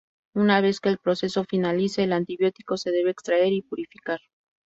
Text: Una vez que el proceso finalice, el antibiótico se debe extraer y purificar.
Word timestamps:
Una 0.33 0.61
vez 0.61 0.79
que 0.79 0.89
el 0.89 0.97
proceso 0.97 1.43
finalice, 1.47 2.01
el 2.05 2.13
antibiótico 2.13 2.75
se 2.75 2.89
debe 2.89 3.11
extraer 3.11 3.53
y 3.53 3.61
purificar. 3.61 4.19